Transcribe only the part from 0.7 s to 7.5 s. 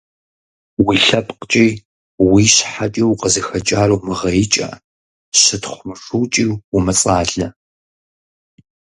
Уи лъэпкъкӀи уи щхьэкӀи укъызыхэкӀар умыгъэикӀэ, щытхъу мышукӀи умыцӀалэ.